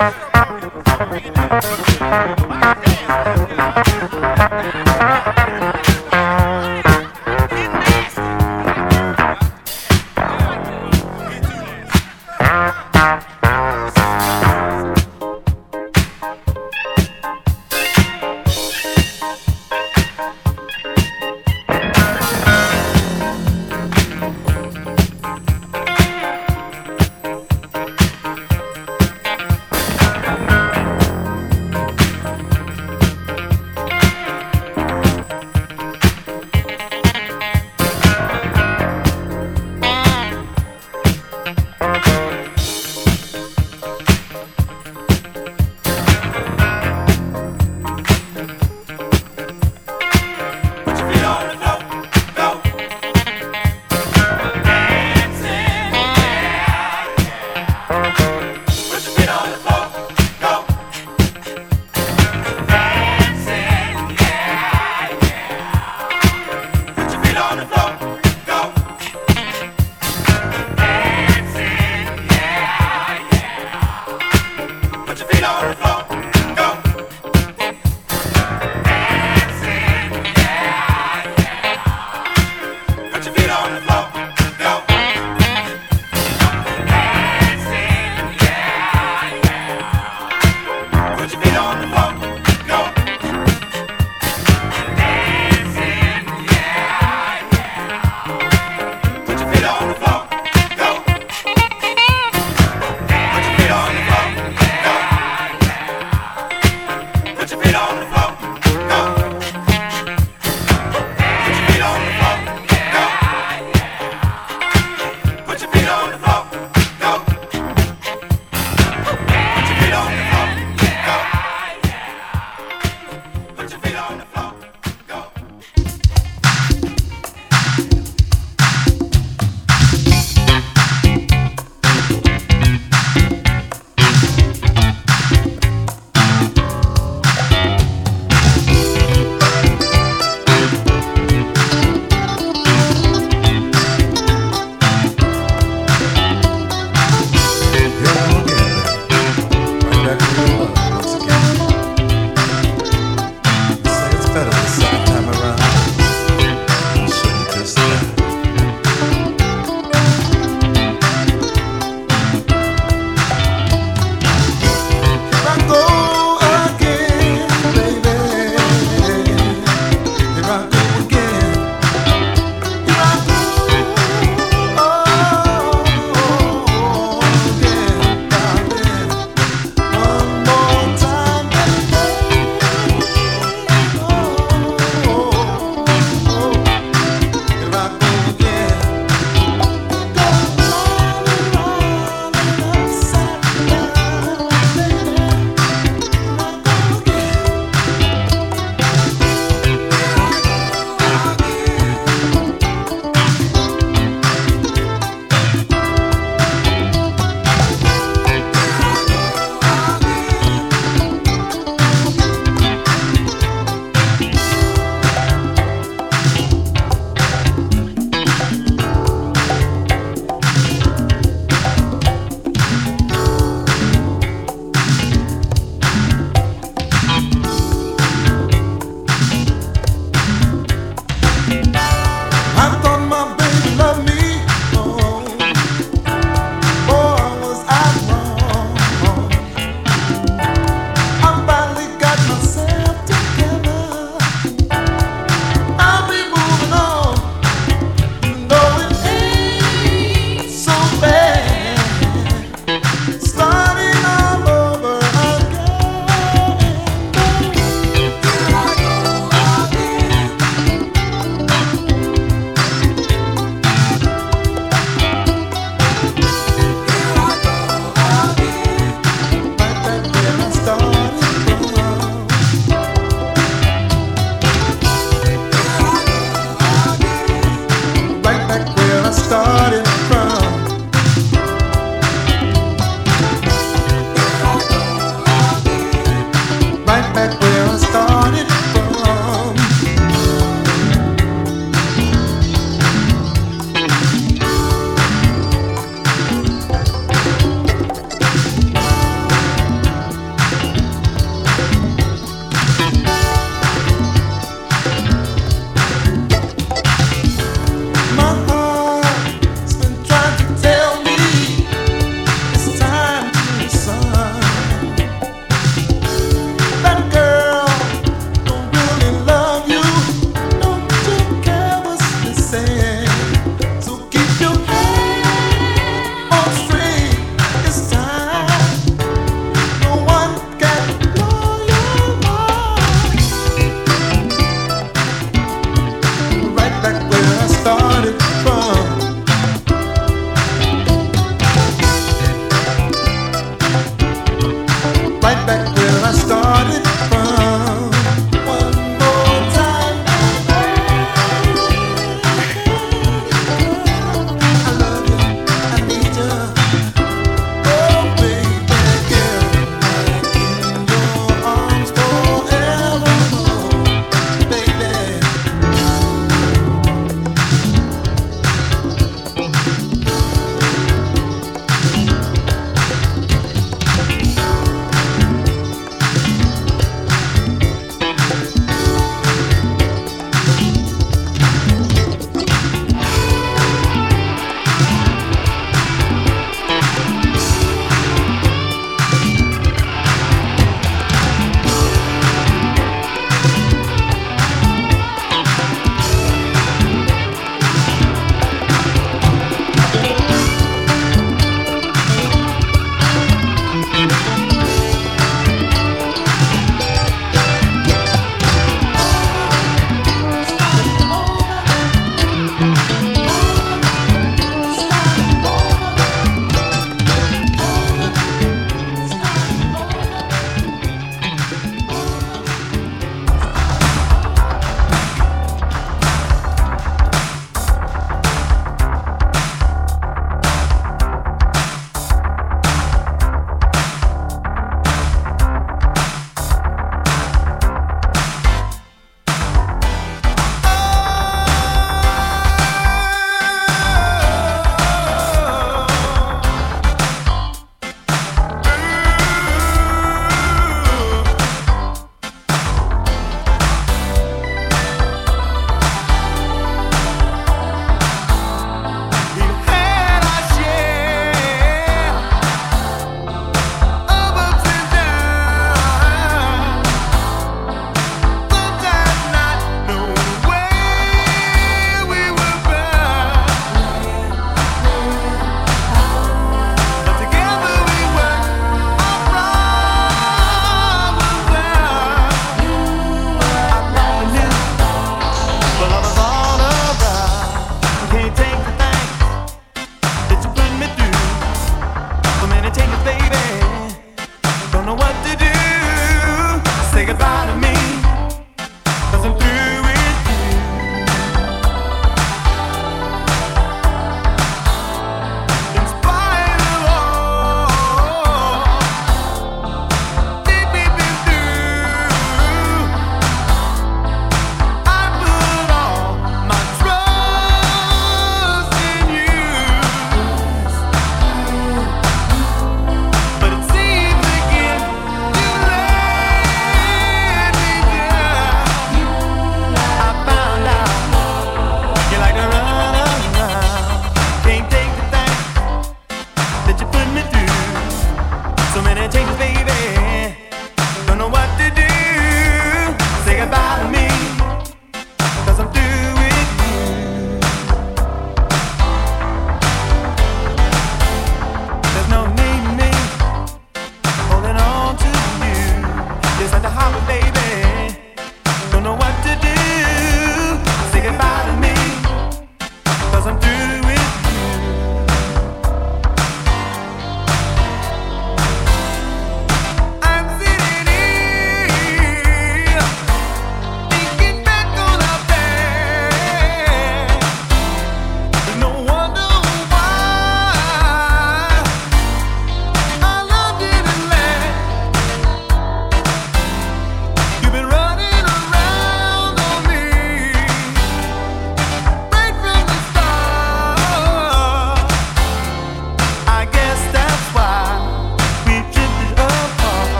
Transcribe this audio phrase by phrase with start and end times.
[0.00, 0.14] Thank
[2.40, 2.49] you.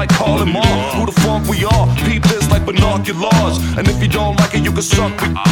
[0.00, 0.50] Like Carl and.
[0.96, 1.86] Who the funk we are?
[1.96, 3.58] Peep this like binoculars.
[3.76, 5.49] And if you don't like it, you can suck me.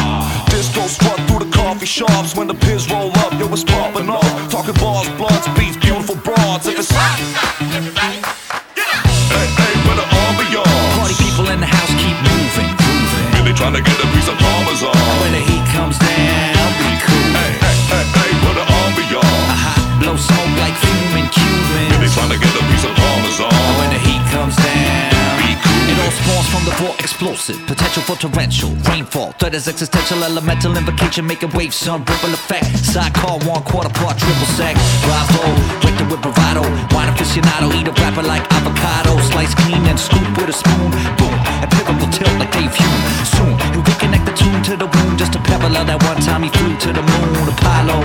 [29.48, 32.68] Threat is existential, elemental invocation, making waves, sun ripple effect.
[32.84, 34.76] Sidecar one quarter part, triple sec.
[35.08, 35.40] Bravo,
[35.80, 36.60] break the whip bravado.
[36.92, 39.16] Wine aficionado, eat a rapper like avocado.
[39.32, 40.92] Slice clean and scoop with a spoon.
[41.16, 41.32] Boom,
[41.64, 43.00] a pivotal tilt like Dave Hume.
[43.24, 45.18] Soon, you'll reconnect the tune to the wound.
[45.18, 47.48] Just a of that one time he flew to the moon.
[47.48, 48.04] Apollo,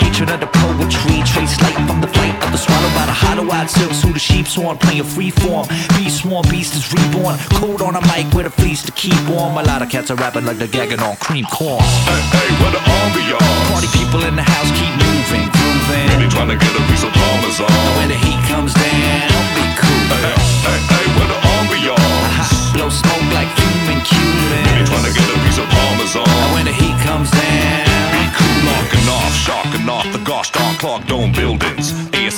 [0.00, 3.19] hatred of the poetry, trace light from the flight of the swallow by the
[3.50, 4.02] hollow-eyed silks.
[4.02, 5.66] Who the sheep's on, playing free form.
[5.96, 7.36] Beast swarm, beast is reborn.
[7.58, 9.58] Cold on a mic with a fleece to keep warm.
[9.58, 11.82] A lot of cats are rapping like they're gagging on cream corn.
[12.06, 13.70] Hey, hey, where the ambiance?
[13.72, 16.06] Party people in the house keep moving, grooving.
[16.14, 17.70] Really trying to get a piece of Parmesan.
[17.98, 20.04] When the heat comes down, be cool.
[20.14, 20.34] Hey,
[20.66, 22.72] hey, hey, where the ambiance?
[22.74, 24.88] Blow smoke like fuming Really Cubans.
[24.88, 25.29] trying to get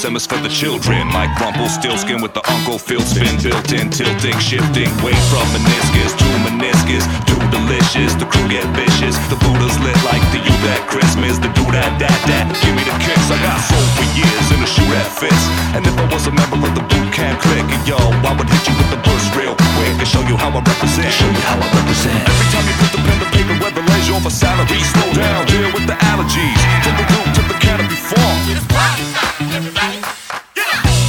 [0.03, 0.27] buildings.
[0.27, 5.19] For the children, like Rumpelstiltskin with the Uncle Phil spin built in, tilting, shifting, weight
[5.31, 8.15] from meniscus to meniscus, too delicious.
[8.19, 11.95] The crew get vicious, the Buddha's lit like the you that Christmas, the do that
[12.03, 12.51] that that.
[12.65, 15.45] Give me the kicks, I got soul for years in a shoe that fits.
[15.79, 18.63] And if I was a member of the Boot Camp Clik, yo, I would hit
[18.67, 21.15] you with the burst real quick and show you how I represent.
[21.15, 22.19] show you how I represent.
[22.27, 25.47] Every time you put the pen to paper, whether leisure or for salary, slow down,
[25.47, 26.59] deal with the allergies.
[26.83, 27.32] The root
[27.79, 28.37] to the canopy form.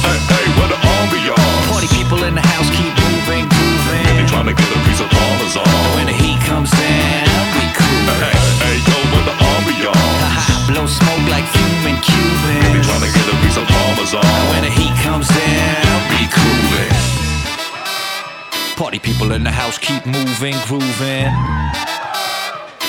[0.04, 1.68] Hey, hey, where the ambiance?
[1.70, 4.26] Party people in the house keep moving, They grooving.
[4.28, 5.68] trying to get a piece of Parmesan.
[5.96, 8.08] When the heat comes down, be cool.
[8.16, 10.68] Hey, hey, yo, where the ambiance?
[10.68, 12.86] Blow smoke like fuming They Cubans.
[12.88, 14.24] trying to get a piece of Parmesan.
[14.52, 16.52] When the heat comes down, be cool.
[18.76, 21.30] Party people in the house keep moving, grooving.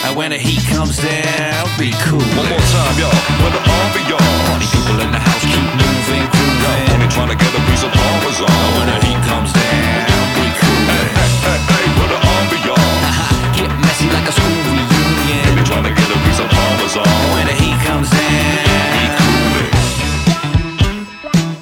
[0.05, 2.21] And when the heat comes down, be cool.
[2.37, 3.09] One more time, yo,
[3.41, 4.21] When the ambiance?
[4.45, 6.93] Party people in the house keep moving, grooving.
[6.93, 8.45] only trying to get a piece of Parmesan.
[8.77, 10.85] When the heat comes down, be cool.
[10.93, 13.57] Hey, hey, hey, hey, where the ambiance?
[13.57, 15.65] Get messy like a school reunion.
[15.65, 17.09] trying to get a piece of Parmesan.
[17.33, 18.69] When the heat comes down.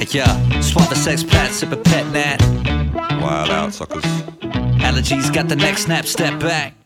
[0.04, 2.44] Hey, yeah, swap the sex pat, sip a pet nat.
[3.24, 4.04] Wild out, suckers.
[4.84, 6.83] Allergies got the next snap, step back.